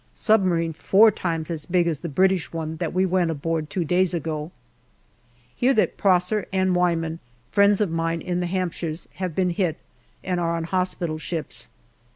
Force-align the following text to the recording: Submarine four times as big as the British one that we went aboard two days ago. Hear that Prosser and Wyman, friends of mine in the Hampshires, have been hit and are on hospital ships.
Submarine 0.15 0.73
four 0.73 1.11
times 1.11 1.51
as 1.51 1.67
big 1.67 1.85
as 1.85 1.99
the 1.99 2.09
British 2.09 2.51
one 2.51 2.77
that 2.77 2.91
we 2.91 3.05
went 3.05 3.29
aboard 3.29 3.69
two 3.69 3.85
days 3.85 4.15
ago. 4.15 4.51
Hear 5.55 5.75
that 5.75 5.95
Prosser 5.95 6.47
and 6.51 6.73
Wyman, 6.75 7.19
friends 7.51 7.79
of 7.81 7.91
mine 7.91 8.19
in 8.21 8.39
the 8.39 8.47
Hampshires, 8.47 9.07
have 9.17 9.35
been 9.35 9.51
hit 9.51 9.77
and 10.23 10.39
are 10.39 10.55
on 10.55 10.63
hospital 10.63 11.19
ships. 11.19 11.69